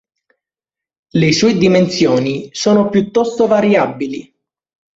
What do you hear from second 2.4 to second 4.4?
sono piuttosto variabili.